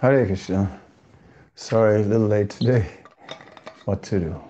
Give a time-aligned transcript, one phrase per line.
[0.00, 0.80] Hare Krishna.
[1.54, 2.86] Sorry, a little late today.
[3.86, 4.40] What to do?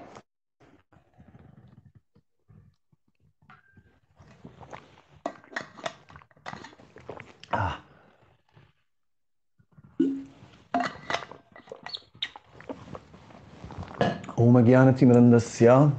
[7.52, 7.80] Ah.
[14.36, 15.92] Om Gyanati Mirandasya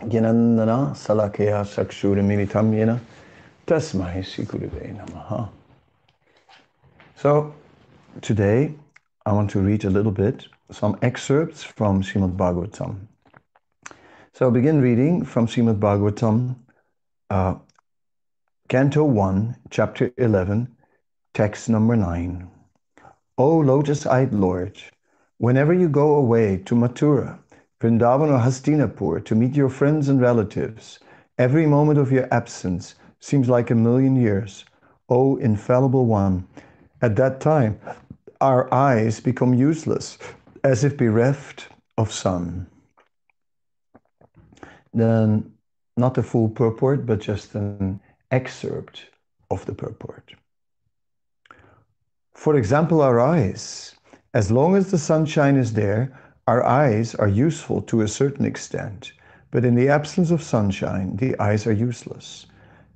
[0.00, 2.98] Gyanandana Salakaya Sakshura Militam Yena
[3.66, 5.48] Tasmai Shikurive Namaha.
[7.16, 7.54] So,
[8.20, 8.74] today
[9.24, 13.06] I want to read a little bit, some excerpts from Srimad Bhagavatam.
[14.34, 16.56] So, I'll begin reading from Srimad Bhagavatam,
[17.30, 17.54] uh,
[18.68, 20.76] Canto 1, Chapter 11,
[21.34, 22.50] text number 9.
[23.38, 24.78] O lotus eyed Lord,
[25.38, 27.38] whenever you go away to Mathura,
[27.80, 30.98] Vrindavan or Hastinapur to meet your friends and relatives,
[31.38, 34.64] every moment of your absence seems like a million years.
[35.08, 36.46] O infallible one,
[37.02, 37.78] at that time
[38.42, 40.18] our eyes become useless,
[40.64, 42.66] as if bereft of sun.
[44.92, 45.52] Then,
[45.96, 48.00] not the full purport, but just an
[48.32, 49.06] excerpt
[49.50, 50.34] of the purport.
[52.34, 53.94] For example, our eyes.
[54.34, 56.18] As long as the sunshine is there,
[56.48, 59.12] our eyes are useful to a certain extent,
[59.52, 62.46] but in the absence of sunshine, the eyes are useless.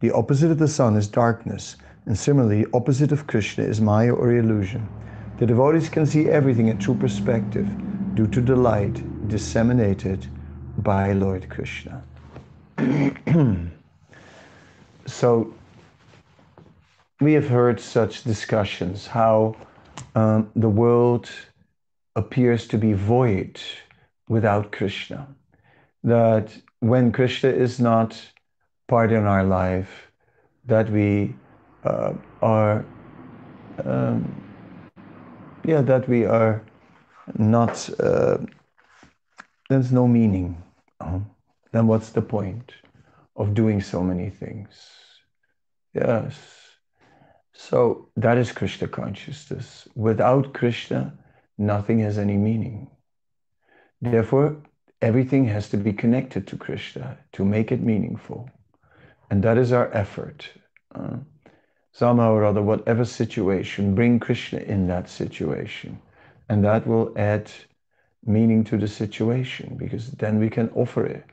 [0.01, 4.33] The opposite of the sun is darkness, and similarly, opposite of Krishna is Maya or
[4.33, 4.89] illusion.
[5.39, 7.69] The devotees can see everything in true perspective
[8.15, 10.27] due to the light disseminated
[10.79, 12.03] by Lord Krishna.
[15.07, 15.55] so,
[17.21, 19.57] we have heard such discussions how
[20.15, 21.31] um, the world
[22.15, 23.61] appears to be void
[24.29, 25.29] without Krishna.
[26.03, 28.19] That when Krishna is not
[28.89, 30.11] part in our life,
[30.65, 31.35] that we
[31.85, 32.85] uh, are,
[33.85, 34.46] um,
[35.67, 36.63] yeah, that we are
[37.37, 38.39] not, uh,
[39.69, 40.63] there's no meaning.
[41.01, 41.19] Uh,
[41.73, 42.73] then what's the point
[43.35, 44.71] of doing so many things?
[45.93, 46.37] Yes.
[47.53, 49.89] So that is Krishna consciousness.
[49.97, 51.19] Without Krishna,
[51.59, 52.89] nothing has any meaning.
[54.01, 54.57] Therefore,
[55.03, 58.49] everything has to be connected to Krishna to make it meaningful.
[59.31, 60.49] And that is our effort.
[60.95, 61.17] Uh,
[61.99, 65.99] somehow or other, whatever situation, bring Krishna in that situation.
[66.51, 67.51] And that will add
[68.27, 71.25] meaning to the situation because then we can offer it,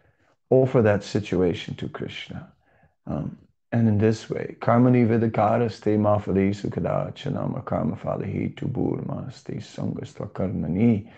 [0.50, 2.50] offer that situation to Krishna.
[3.06, 3.38] Um,
[3.74, 11.09] and in this way, karmani vidakaraste mafali sukadachanama karma falahi tuburmaste sangastva karmani,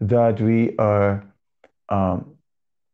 [0.00, 1.22] that we are
[1.90, 2.32] um,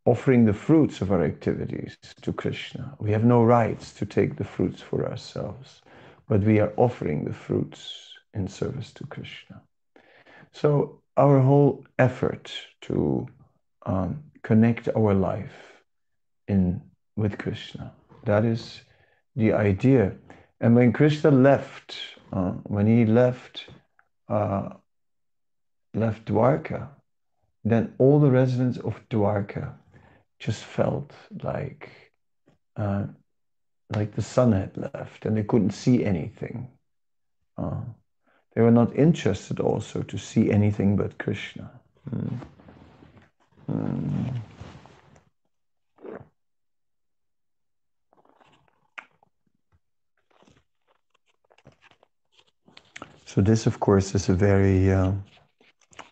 [0.05, 2.93] offering the fruits of our activities to Krishna.
[2.99, 5.81] We have no rights to take the fruits for ourselves,
[6.27, 9.61] but we are offering the fruits in service to Krishna.
[10.51, 12.51] So our whole effort
[12.81, 13.27] to
[13.85, 15.55] um, connect our life
[16.47, 16.81] in
[17.15, 17.93] with Krishna,
[18.25, 18.81] that is
[19.35, 20.13] the idea.
[20.59, 21.95] And when Krishna left,
[22.31, 23.65] uh, when he left,
[24.29, 24.69] uh,
[25.93, 26.87] left Dwarka,
[27.63, 29.73] then all the residents of Dwarka
[30.39, 31.13] just felt
[31.43, 31.89] like,
[32.75, 33.05] uh,
[33.89, 36.69] like the sun had left, and they couldn't see anything.
[37.57, 37.81] Uh,
[38.55, 41.69] they were not interested also to see anything but Krishna.
[42.09, 42.39] Mm.
[43.71, 44.41] Mm.
[53.25, 55.11] So this, of course, is a very, uh,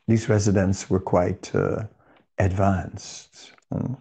[0.07, 1.83] these residents were quite uh,
[2.39, 3.51] advanced.
[3.71, 3.97] Mm.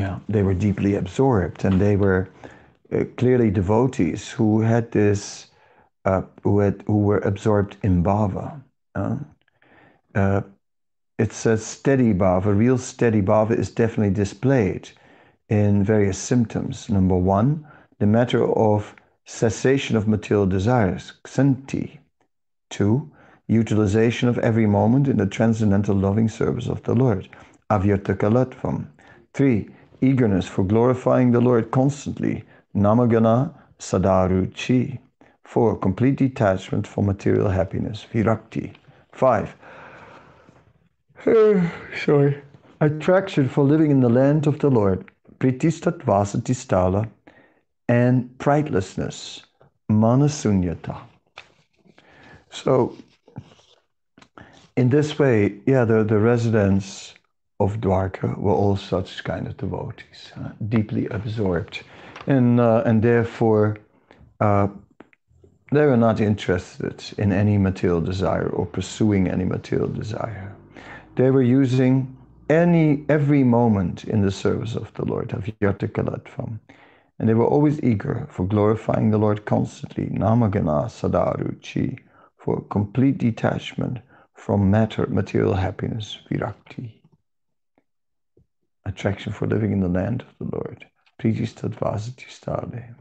[0.00, 2.30] Yeah, they were deeply absorbed and they were
[2.90, 5.48] uh, clearly devotees who had this,
[6.06, 8.62] uh, who, had, who were absorbed in bhava.
[8.94, 10.40] Uh,
[11.18, 14.88] it's a steady bhava, real steady bhava is definitely displayed
[15.50, 16.88] in various symptoms.
[16.88, 17.66] Number one,
[17.98, 18.96] the matter of
[19.26, 21.98] cessation of material desires, kshanti.
[22.70, 23.12] Two,
[23.48, 27.28] utilization of every moment in the transcendental loving service of the Lord.
[29.34, 29.68] Three,
[30.02, 32.44] eagerness for glorifying the Lord constantly,
[32.74, 34.98] namagana sadaruchi.
[35.44, 38.74] Four, complete detachment from material happiness, virakti.
[39.12, 39.54] Five,
[42.04, 42.40] sorry,
[42.80, 45.10] attraction for living in the land of the Lord,
[45.40, 47.08] pritistat vasatistala
[47.88, 49.42] and pridelessness,
[49.90, 50.96] manasunyata.
[52.50, 52.96] So,
[54.76, 57.14] in this way, yeah, the, the residents
[57.60, 61.82] of Dwarka were all such kind of devotees, uh, deeply absorbed,
[62.26, 63.76] and uh, and therefore,
[64.40, 64.68] uh,
[65.70, 70.56] they were not interested in any material desire or pursuing any material desire.
[71.16, 72.16] They were using
[72.48, 76.58] any every moment in the service of the Lord, of Yatakalatvam.
[77.18, 81.98] and they were always eager for glorifying the Lord constantly, namagana sadaruchi,
[82.38, 83.98] for complete detachment
[84.34, 86.99] from matter, material happiness, virakti.
[88.90, 90.84] Attraction for living in the land of the Lord,
[92.28, 92.94] stade,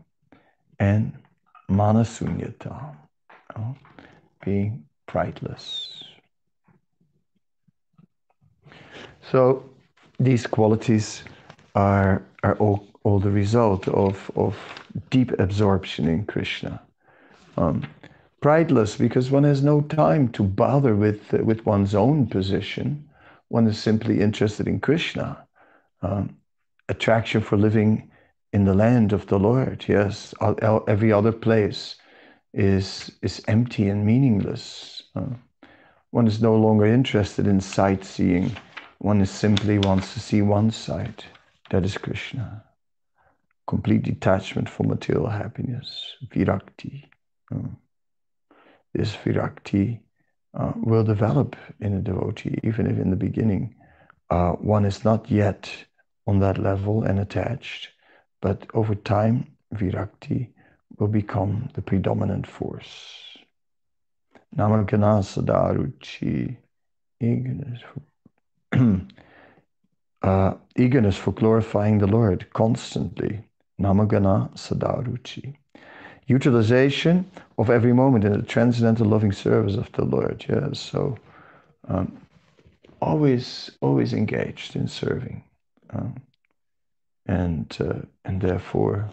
[0.79, 1.13] and
[1.67, 2.95] manasunyata,
[4.45, 6.03] being prideless.
[9.31, 9.67] So
[10.19, 11.23] these qualities
[11.73, 14.55] are, are all, all the result of, of
[15.09, 16.79] deep absorption in Krishna.
[17.57, 17.81] Um,
[18.41, 23.09] prideless because one has no time to bother with, uh, with one's own position.
[23.47, 25.45] One is simply interested in Krishna.
[26.01, 26.37] Um,
[26.87, 28.09] attraction for living
[28.53, 29.85] in the land of the Lord.
[29.87, 30.33] Yes,
[30.87, 31.95] every other place
[32.53, 35.03] is, is empty and meaningless.
[35.15, 35.35] Uh,
[36.11, 38.55] one is no longer interested in sightseeing
[38.99, 41.23] one is simply wants to see one side.
[41.69, 42.63] That is Krishna.
[43.65, 46.17] Complete detachment from material happiness.
[46.27, 47.05] Virakti.
[47.49, 47.69] Uh,
[48.93, 49.99] this virakti
[50.53, 53.75] uh, will develop in a devotee, even if in the beginning
[54.29, 55.71] uh, one is not yet
[56.29, 57.89] on that level and attached.
[58.41, 59.35] But over time,
[59.75, 60.49] virakti
[60.97, 63.37] will become the predominant force.
[64.55, 66.57] Namagana sadaruchi,
[67.19, 68.01] eagerness for
[70.21, 73.43] uh, eagerness for glorifying the Lord constantly.
[73.79, 75.55] Namagana Sadaruchi.
[76.27, 80.45] Utilization of every moment in the transcendental loving service of the Lord.
[80.47, 81.17] Yes, so
[81.87, 82.19] um,
[83.01, 85.43] always, always engaged in serving,
[85.91, 86.15] um,
[87.25, 89.09] and uh, and therefore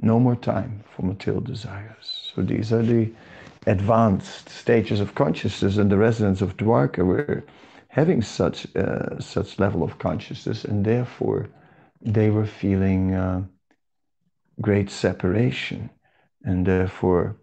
[0.00, 2.32] no more time for material desires.
[2.34, 3.10] So these are the
[3.66, 7.44] advanced stages of consciousness and the residents of Dwarka where
[7.88, 11.48] having such uh, such level of consciousness, and therefore
[12.00, 13.42] they were feeling uh,
[14.60, 15.90] great separation,
[16.44, 17.36] and therefore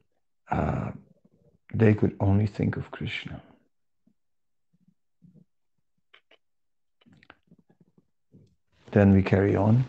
[0.52, 0.92] uh,
[1.74, 3.42] they could only think of Krishna.
[8.96, 9.84] Then we carry on.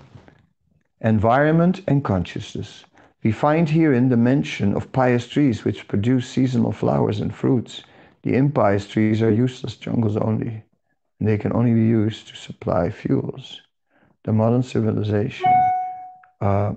[1.00, 2.84] Environment and consciousness.
[3.22, 7.84] We find herein the mention of pious trees which produce seasonal flowers and fruits
[8.24, 10.64] the impious trees are useless jungles only,
[11.20, 13.60] and they can only be used to supply fuels.
[14.24, 15.52] The modern civilization,
[16.40, 16.74] uh,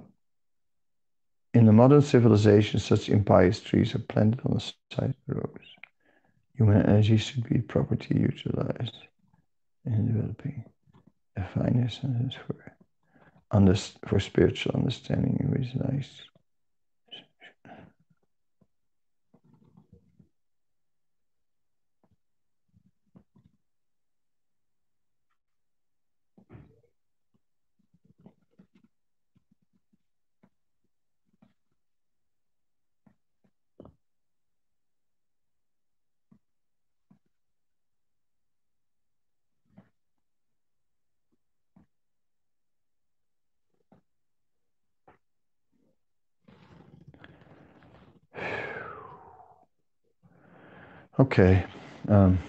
[1.55, 5.67] in the modern civilization, such impious trees are planted on the side of the roads.
[6.53, 8.97] Human energy should be properly utilized
[9.87, 10.65] in developing
[11.39, 12.55] a finer sense for,
[13.51, 13.75] under,
[14.07, 16.28] for spiritual understanding and reason.
[51.19, 51.65] Okay.
[52.07, 52.39] Um,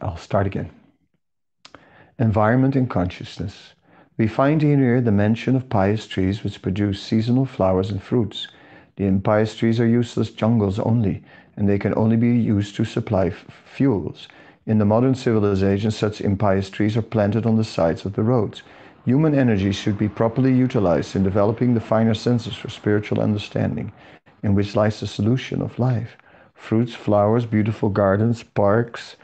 [0.00, 0.70] I'll start again.
[2.18, 3.74] Environment and consciousness.
[4.16, 8.48] We find here the mention of pious trees which produce seasonal flowers and fruits.
[8.96, 11.22] The impious trees are useless jungles only,
[11.56, 14.26] and they can only be used to supply fuels.
[14.64, 18.62] In the modern civilization, such impious trees are planted on the sides of the roads.
[19.04, 23.92] Human energy should be properly utilized in developing the finer senses for spiritual understanding,
[24.42, 26.16] in which lies the solution of life
[26.54, 29.16] fruits, flowers, beautiful gardens, parks,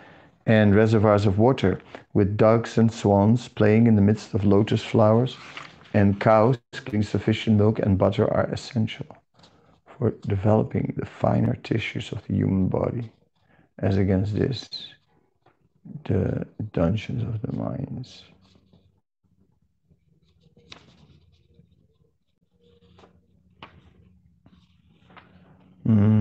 [0.47, 1.81] and reservoirs of water,
[2.15, 5.37] with ducks and swans playing in the midst of lotus flowers,
[5.95, 9.07] and cows giving sufficient milk and butter are essential
[9.87, 13.11] for developing the finer tissues of the human body.
[13.79, 14.69] As against this,
[16.05, 18.25] the dungeons of the minds.
[25.89, 26.18] Mm.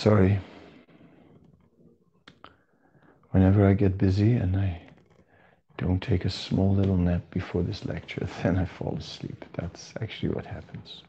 [0.00, 0.38] Sorry.
[3.32, 4.80] Whenever I get busy and I
[5.76, 9.44] don't take a small little nap before this lecture, then I fall asleep.
[9.52, 11.02] That's actually what happens.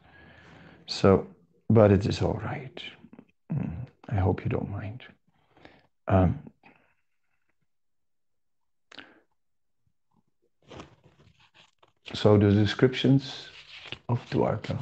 [0.86, 1.26] So,
[1.70, 2.82] but it is all right.
[3.50, 3.72] Mm,
[4.10, 5.02] I hope you don't mind.
[6.06, 6.38] Um,
[12.12, 13.48] so the descriptions
[14.10, 14.78] of Dwarka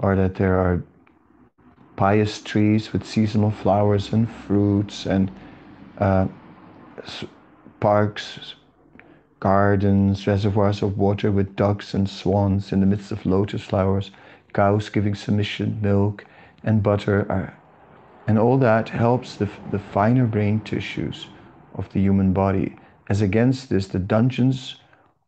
[0.00, 0.82] are that there are
[2.00, 5.30] pious trees with seasonal flowers and fruits and
[5.98, 6.26] uh,
[7.78, 8.54] parks,
[9.38, 14.12] gardens, reservoirs of water with ducks and swans in the midst of lotus flowers,
[14.54, 16.24] cows giving sufficient milk
[16.64, 17.30] and butter.
[17.30, 17.54] Are,
[18.26, 21.26] and all that helps the, the finer brain tissues
[21.74, 22.76] of the human body.
[23.10, 24.76] As against this, the dungeons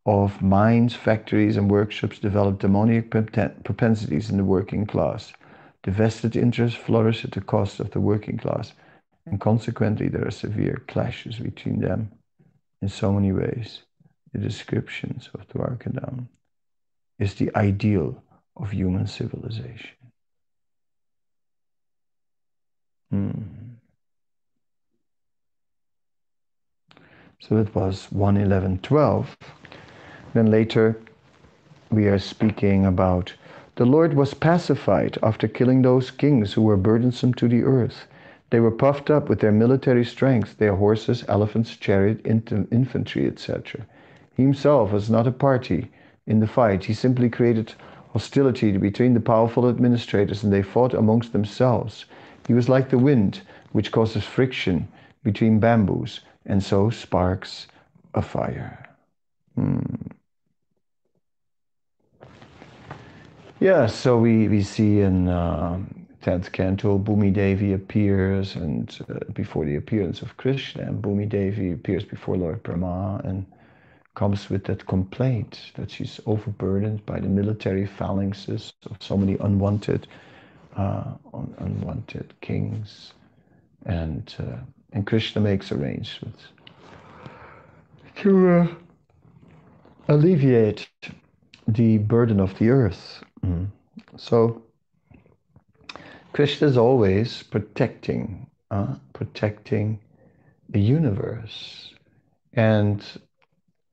[0.07, 5.35] of mines, factories, and workshops develop demoniac propensities in the working class.
[5.83, 8.73] The vested interests flourish at the cost of the working class,
[9.27, 12.11] and consequently, there are severe clashes between them
[12.81, 13.83] in so many ways.
[14.33, 16.29] The descriptions of Dwarkadham
[17.19, 18.23] is the ideal
[18.57, 19.97] of human civilization.
[23.11, 23.31] Hmm.
[27.41, 29.37] So it was 11112.
[30.33, 30.99] Then later
[31.91, 33.35] we are speaking about
[33.77, 38.07] the Lord was pacified after killing those kings who were burdensome to the earth.
[38.51, 43.87] They were puffed up with their military strength, their horses, elephants, chariot, infantry, etc.
[44.37, 45.91] He himself was not a party
[46.27, 46.85] in the fight.
[46.85, 47.73] He simply created
[48.13, 52.05] hostility between the powerful administrators and they fought amongst themselves.
[52.47, 53.41] He was like the wind,
[53.73, 54.87] which causes friction
[55.23, 57.69] between bamboos and so sparks
[58.15, 58.87] a fire.
[59.55, 60.02] Hmm.
[63.63, 65.79] Yeah, so we, we see in uh,
[66.21, 71.71] 10th canto, Bhumi Devi appears, and uh, before the appearance of Krishna, and Bhumi Devi
[71.71, 73.47] appears before Lord Brahma and
[74.17, 80.09] comes with that complaint that she's overburdened by the military phalanxes of so many unwanted,
[80.77, 83.13] uh, un- unwanted kings,
[83.87, 84.57] and uh,
[84.93, 86.49] and Krishna makes arrangements
[88.17, 88.67] to uh,
[90.09, 90.89] alleviate
[91.69, 93.69] the burden of the earth Mm.
[94.17, 94.63] So
[96.33, 99.99] Krishna is always protecting, uh, protecting
[100.69, 101.95] the universe.
[102.55, 103.05] And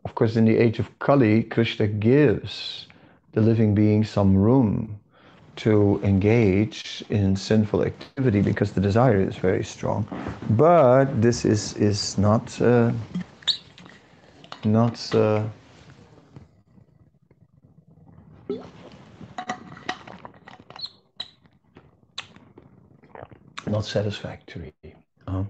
[0.06, 2.88] of course, in the age of Kali, Krishna gives
[3.34, 5.00] the living being some room
[5.58, 10.08] to engage in sinful activity because the desire is very strong.
[10.52, 12.94] But this is, is not, uh,
[14.64, 15.44] not uh,
[23.70, 24.74] not satisfactory
[25.28, 25.44] uh,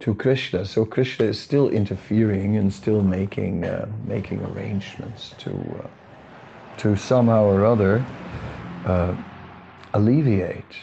[0.00, 0.64] to Krishna.
[0.64, 5.88] So Krishna is still interfering and still making uh, making arrangements to uh,
[6.78, 8.04] to somehow or other
[8.86, 9.14] uh,
[9.94, 10.76] alleviate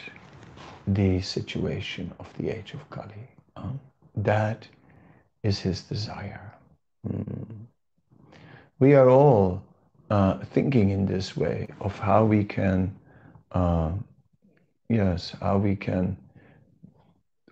[0.86, 3.28] the situation of the age of Kali.
[3.56, 3.72] Uh,
[4.16, 4.66] that
[5.42, 6.54] is his desire.
[7.06, 7.46] Mm.
[8.78, 9.62] We are all
[10.10, 12.96] uh, thinking in this way of how we can
[13.52, 13.92] uh,
[14.90, 16.16] yes, how we can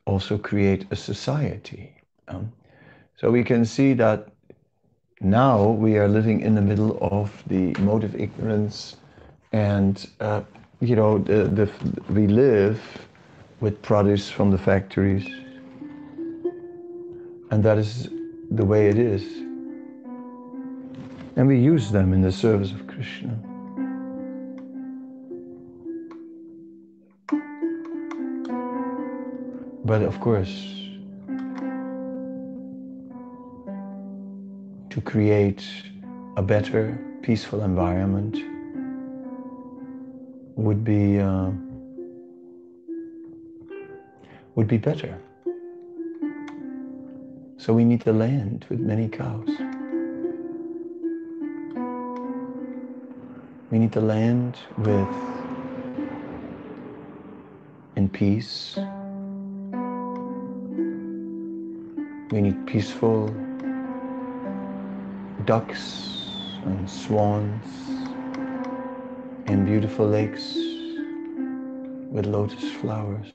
[0.04, 1.94] also create a society.
[2.26, 2.52] Um,
[3.16, 4.28] so we can see that
[5.20, 8.96] now we are living in the middle of the motive ignorance,
[9.52, 10.42] and uh,
[10.80, 11.70] you know, the, the,
[12.12, 12.80] we live
[13.60, 15.26] with produce from the factories,
[17.50, 18.08] and that is
[18.50, 19.22] the way it is.
[21.36, 23.38] And we use them in the service of Krishna.
[29.88, 30.52] But of course,
[34.90, 35.64] to create
[36.36, 38.36] a better, peaceful environment
[40.56, 41.50] would be uh,
[44.56, 45.18] would be better.
[47.56, 49.48] So we need the land with many cows.
[53.70, 55.08] We need the land with
[57.96, 58.78] in peace
[62.30, 63.28] We need peaceful
[65.46, 66.28] ducks
[66.64, 67.64] and swans
[69.46, 70.54] and beautiful lakes
[72.12, 73.32] with lotus flowers.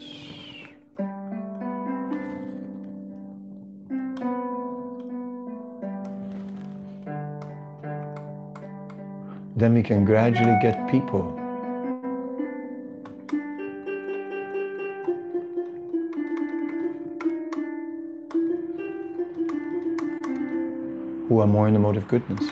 [9.55, 11.42] Then we can gradually get people
[21.43, 22.45] are more in the mode of goodness.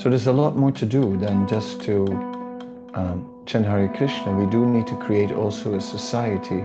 [0.00, 2.06] So there's a lot more to do than just to
[2.92, 4.36] um, chant Hare Krishna.
[4.36, 6.60] We do need to create also a society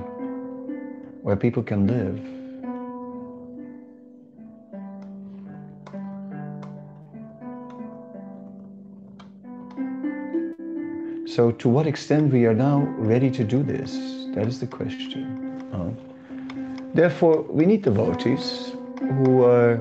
[1.21, 2.19] where people can live.
[11.29, 13.93] So to what extent we are now ready to do this?
[14.35, 15.23] That is the question.
[15.71, 16.06] Uh,
[16.97, 19.77] therefore, we need devotees who are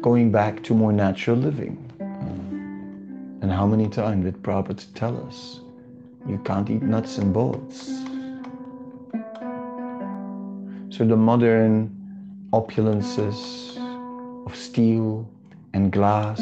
[0.00, 1.76] going back to more natural living.
[2.00, 3.42] Mm.
[3.42, 5.60] And how many times did Prabhupada tell us,
[6.26, 7.88] you can't eat nuts and bolts.
[10.88, 11.94] So the modern
[12.54, 13.76] opulences
[14.46, 15.28] of steel
[15.74, 16.40] and glass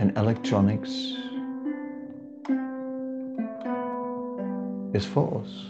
[0.00, 0.90] and electronics
[4.92, 5.69] is false.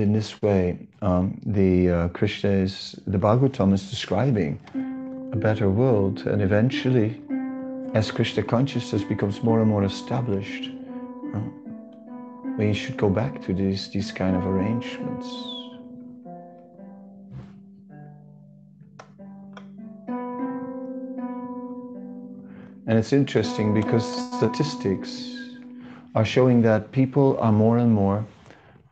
[0.00, 4.58] In this way, um, the uh, Krishna is, the Bhagavatam is describing
[5.32, 7.20] a better world, and eventually,
[7.94, 10.70] as Krishna consciousness becomes more and more established,
[11.34, 11.40] uh,
[12.58, 15.26] we should go back to these these kind of arrangements.
[22.86, 24.04] And it's interesting because
[24.36, 25.30] statistics
[26.14, 28.26] are showing that people are more and more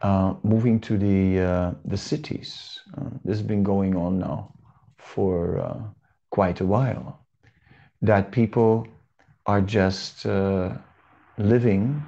[0.01, 2.81] uh, moving to the uh, the cities.
[2.97, 4.53] Uh, this has been going on now
[4.97, 5.79] for uh,
[6.31, 7.19] quite a while.
[8.03, 8.87] That people
[9.47, 10.77] are just uh,
[11.37, 12.01] living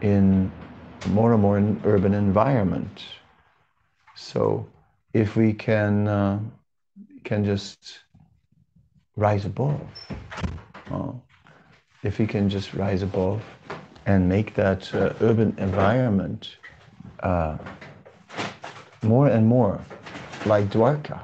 [0.00, 0.50] in
[1.10, 3.04] more and more an urban environment.
[4.16, 4.66] So
[5.12, 6.40] if we can uh,
[7.22, 8.00] can just
[9.16, 9.80] rise above,
[12.02, 13.42] if we can just rise above
[14.06, 16.56] and make that urban environment
[17.20, 17.56] uh,
[19.02, 19.80] more and more
[20.46, 21.20] like Dwarka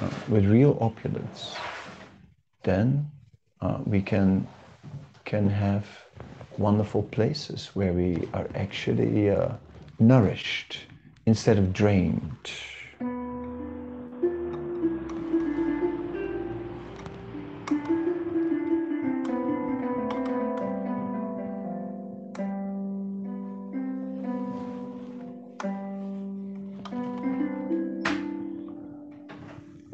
[0.00, 1.56] uh, with real opulence,
[2.62, 3.10] then
[3.60, 4.46] uh, we can
[5.24, 5.84] can have
[6.58, 9.48] wonderful places where we are actually uh,
[9.98, 10.78] nourished
[11.26, 12.50] instead of drained.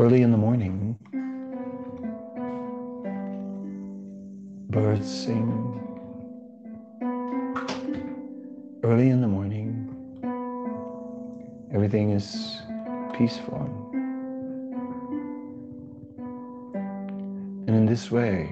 [0.03, 0.99] Early in the morning,
[4.69, 5.79] birds sing.
[8.83, 9.71] Early in the morning,
[11.73, 12.61] everything is
[13.17, 13.63] peaceful.
[17.69, 18.51] And in this way,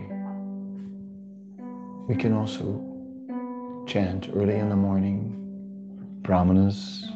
[2.07, 2.65] we can also
[3.89, 5.35] chant early in the morning,
[6.23, 7.10] brahmanas,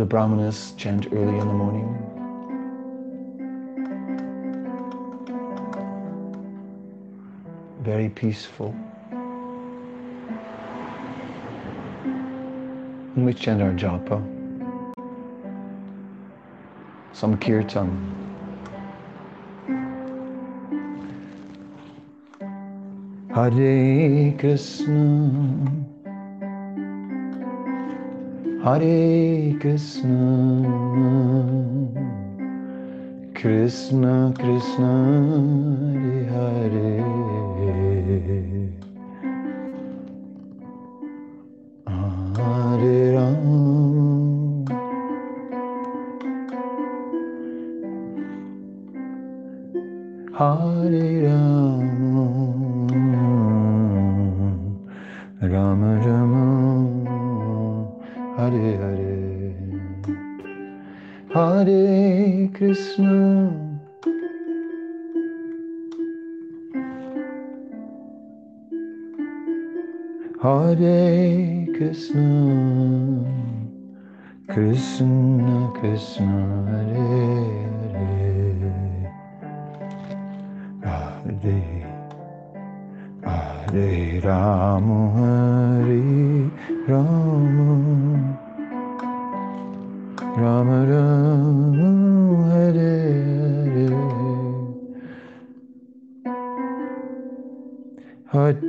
[0.00, 1.86] the brahmanas chant early in the morning.
[7.82, 8.74] Very peaceful.
[13.14, 14.24] And we chant our japa.
[17.12, 17.90] Some kirtan.
[23.34, 25.89] Hare Krishna
[28.62, 30.20] Hare Krishna
[33.34, 34.92] Krishna Krishna
[36.28, 37.00] Hare Hare.
[42.36, 44.66] Hare Ram.
[50.36, 50.69] Hare
[62.60, 63.80] Krishna
[70.42, 73.24] Hare Krishna
[74.46, 76.36] Krishna Krishna
[76.68, 77.40] Hare
[77.96, 78.76] Hare.
[80.84, 81.60] Hare
[83.24, 86.04] Hare Rama Hare
[86.86, 87.19] Rama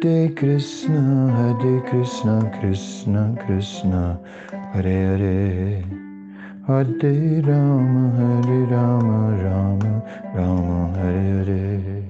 [0.02, 4.20] Hare Krishna Hare Krishna Krishna Krishna
[4.74, 5.84] Hare Hare.
[6.66, 10.02] Hare Rama Hare Rama Rama
[10.34, 12.04] Rama Hare Hare.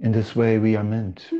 [0.00, 1.30] In this way, we are meant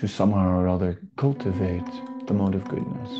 [0.00, 1.84] to somehow or other cultivate
[2.26, 3.10] the mode of goodness.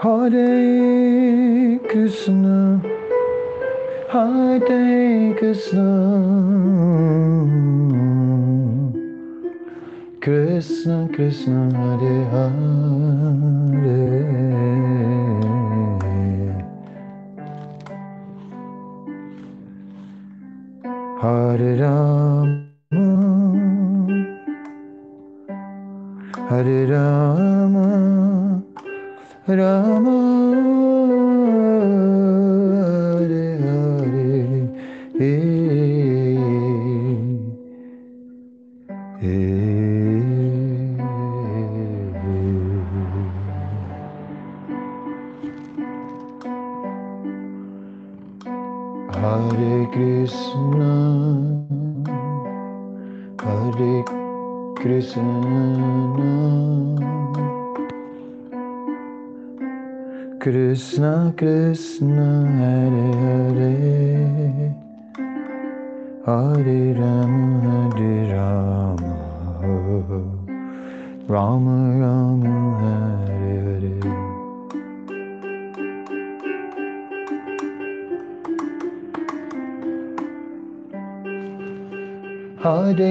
[0.00, 2.80] Hare Krishna,
[4.10, 5.90] Hare Krishna,
[10.22, 13.60] Krishna Krishna Hare Hare.
[21.20, 22.64] Hare Rama,
[26.48, 28.62] Hare Rama,
[29.46, 30.29] Rama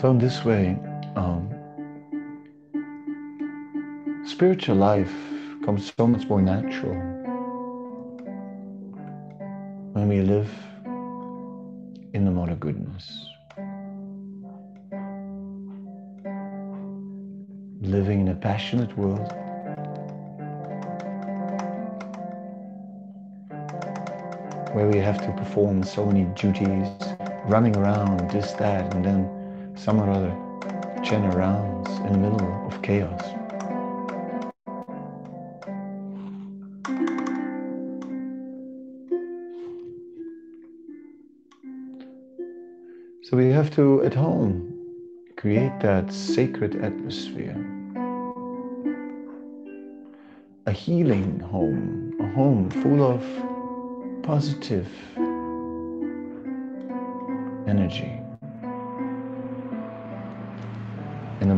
[0.00, 0.78] So in this way,
[1.16, 1.50] um,
[4.24, 5.12] spiritual life
[5.64, 6.94] comes so much more natural
[9.94, 10.48] when we live
[12.14, 13.10] in the mode of goodness.
[17.80, 19.32] Living in a passionate world.
[24.74, 26.86] Where we have to perform so many duties,
[27.46, 29.37] running around, this, that, and then
[29.78, 30.36] some or other
[31.32, 33.22] around in the middle of chaos.
[43.22, 44.74] So we have to, at home,
[45.36, 47.56] create that sacred atmosphere.
[50.66, 53.22] A healing home, a home full of
[54.22, 54.88] positive
[57.66, 58.17] energy.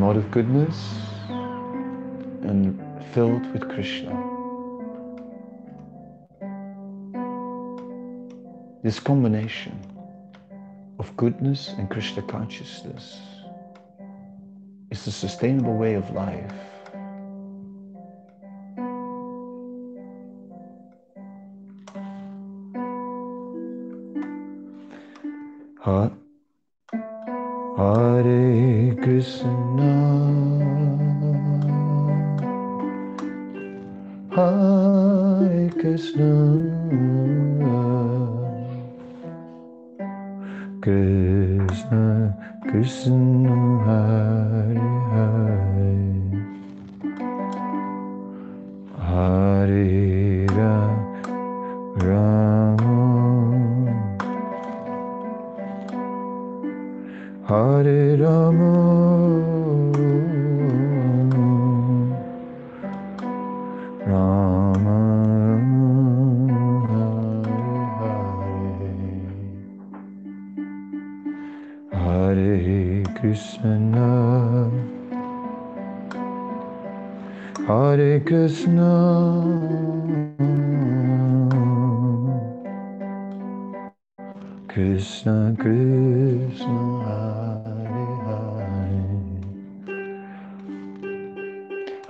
[0.00, 2.80] Mode of goodness and
[3.12, 4.16] filled with Krishna.
[8.82, 9.78] This combination
[10.98, 13.18] of goodness and Krishna consciousness
[14.90, 16.54] is the sustainable way of life.
[25.80, 26.10] Ha-
[27.76, 29.89] Hare Krishna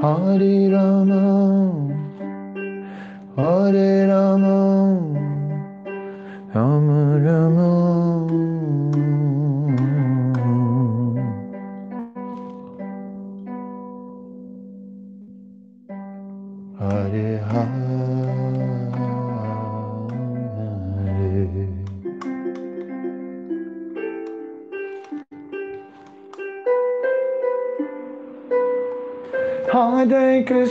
[0.01, 1.21] Hare, Hare Rama,
[3.37, 4.57] Hare Rama,
[6.55, 8.10] Rama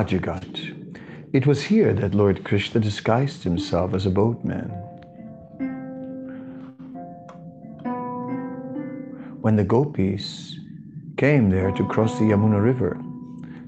[0.00, 1.34] Rajghat.
[1.34, 4.70] It was here that Lord Krishna disguised himself as a boatman.
[9.42, 10.58] When the gopis
[11.18, 12.98] came there to cross the Yamuna River,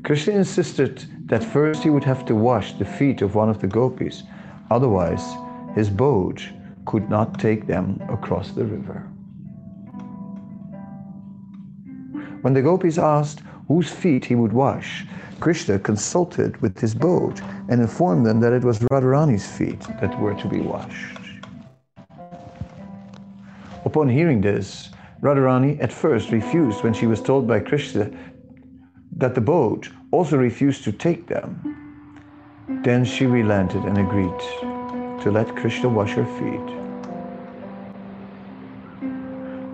[0.04, 3.66] Krishna insisted that first he would have to wash the feet of one of the
[3.66, 4.22] gopis,
[4.70, 5.34] otherwise,
[5.74, 6.42] his boat
[6.86, 9.06] could not take them across the river.
[12.40, 15.06] When the gopis asked whose feet he would wash,
[15.40, 20.34] Krishna consulted with his boat and informed them that it was Radharani's feet that were
[20.34, 21.18] to be washed.
[23.84, 28.10] Upon hearing this, Radharani at first refused when she was told by Krishna
[29.16, 31.76] that the boat also refused to take them.
[32.84, 34.38] Then she relented and agreed
[35.22, 36.78] to let Krishna wash her feet.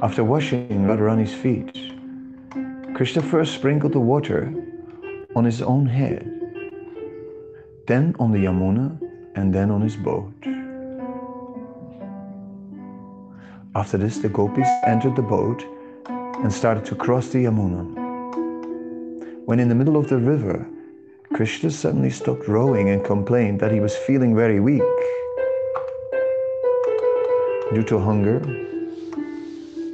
[0.02, 1.97] After washing Radharani's feet,
[2.98, 4.52] Krishna first sprinkled the water
[5.36, 6.28] on his own head,
[7.86, 8.98] then on the Yamuna,
[9.36, 10.34] and then on his boat.
[13.76, 15.64] After this, the gopis entered the boat
[16.08, 17.84] and started to cross the Yamuna.
[19.44, 20.66] When in the middle of the river,
[21.34, 24.82] Krishna suddenly stopped rowing and complained that he was feeling very weak.
[27.72, 28.40] Due to hunger,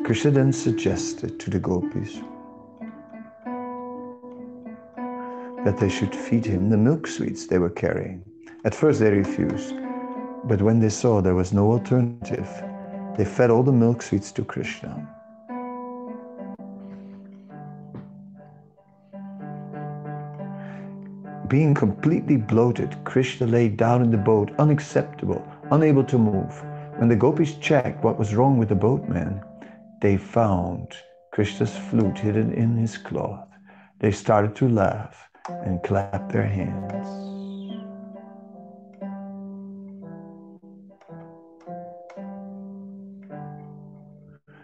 [0.05, 2.23] Krishna then suggested to the gopis
[5.64, 8.22] that they should feed him the milk sweets they were carrying.
[8.64, 9.74] At first they refused,
[10.44, 12.48] but when they saw there was no alternative,
[13.16, 15.09] they fed all the milk sweets to Krishna.
[21.48, 26.62] Being completely bloated, Krishna lay down in the boat, unacceptable, unable to move.
[26.96, 29.42] When the gopis checked what was wrong with the boatman,
[30.03, 30.88] they found
[31.33, 33.48] Krishna's flute hidden in his cloth.
[34.00, 37.07] They started to laugh and clap their hands.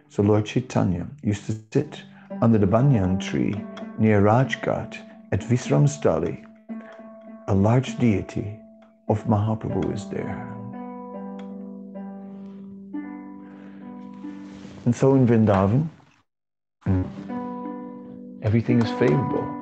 [0.08, 2.02] So Lord Chaitanya used to sit
[2.42, 3.54] under the banyan tree
[3.98, 4.98] near Rajghat
[5.32, 6.44] at Visramstali.
[7.48, 8.58] A large deity
[9.08, 10.46] of Mahaprabhu is there.
[14.84, 15.88] And so in Vrindavan,
[18.42, 19.59] everything is favorable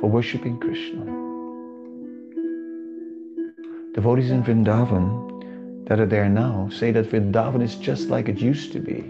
[0.00, 1.04] for worshipping Krishna.
[3.94, 8.72] Devotees in Vrindavan that are there now say that Vrindavan is just like it used
[8.72, 9.04] to be.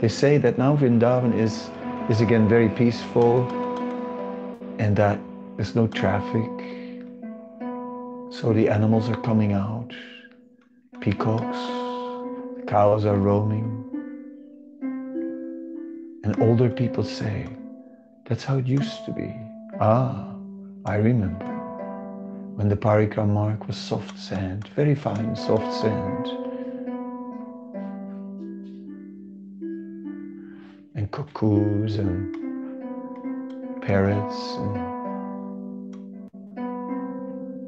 [0.00, 1.70] They say that now Vrindavan is,
[2.10, 3.48] is again very peaceful
[4.78, 5.18] and that
[5.56, 6.50] there's no traffic.
[8.30, 9.92] So the animals are coming out,
[11.00, 11.58] peacocks,
[12.68, 13.85] cows are roaming.
[16.26, 17.46] And older people say,
[18.24, 19.32] that's how it used to be.
[19.78, 20.34] Ah,
[20.84, 21.46] I remember
[22.56, 26.26] when the Parikram marg was soft sand, very fine soft sand.
[30.96, 32.34] And cuckoos and
[33.82, 34.74] parrots and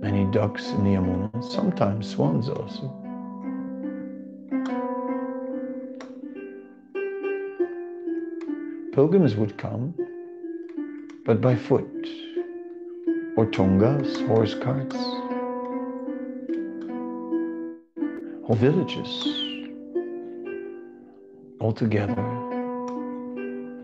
[0.03, 3.08] many ducks in the Yamuna, sometimes swans also.
[8.99, 9.95] Pilgrims would come,
[11.25, 12.09] but by foot,
[13.37, 14.97] or tongas, horse carts,
[18.43, 19.09] or villages,
[21.61, 22.21] all together,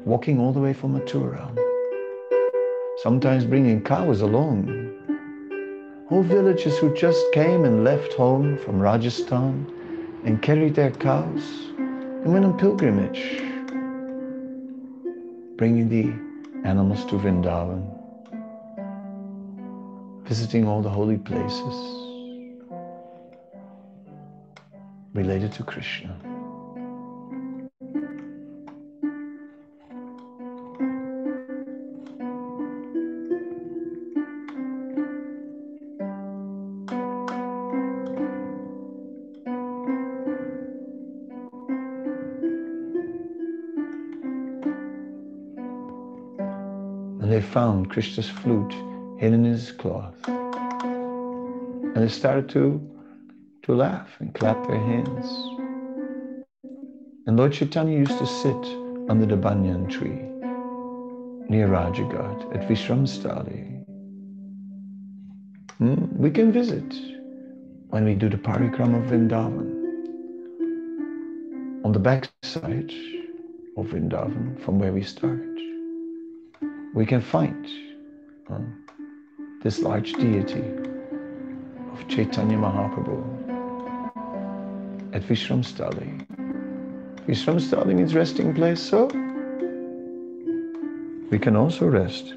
[0.04, 1.48] walking all the way from Mathura
[3.04, 4.66] sometimes bringing cows along.
[6.08, 9.64] Whole villages who just came and left home from Rajasthan
[10.24, 11.44] and carried their cows
[11.78, 13.53] and went on pilgrimage,
[15.56, 17.82] bringing the animals to Vrindavan,
[20.26, 21.76] visiting all the holy places
[25.12, 26.33] related to Krishna.
[47.54, 48.72] Found Krishna's flute
[49.20, 50.16] hidden in his cloth.
[50.26, 52.80] And they started to,
[53.62, 55.26] to laugh and clap their hands.
[57.28, 58.66] And Lord Chaitanya used to sit
[59.08, 60.22] under the banyan tree
[61.48, 63.84] near Rajghat at Vishramstali.
[65.78, 66.06] Hmm?
[66.10, 66.92] We can visit
[67.90, 69.70] when we do the parikrama of Vrindavan.
[71.84, 72.92] On the back side
[73.76, 75.54] of Vrindavan, from where we start
[76.94, 77.68] we can find
[79.62, 80.64] this large deity
[81.92, 83.18] of Chaitanya Mahaprabhu
[85.12, 86.24] at Vishramstali.
[87.26, 89.06] Vishramstali means resting place, so
[91.30, 92.34] we can also rest.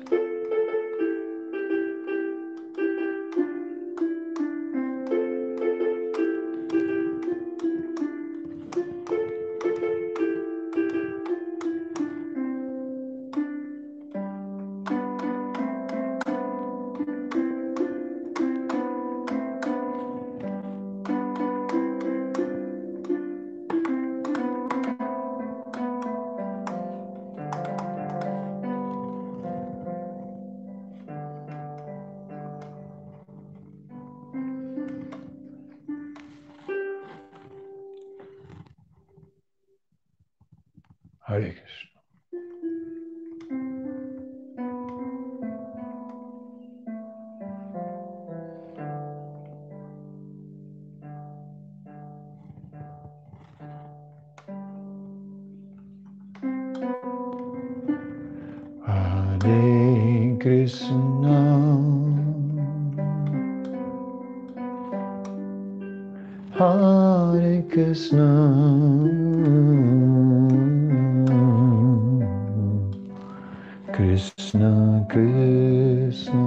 [74.18, 76.47] Krishna Krishna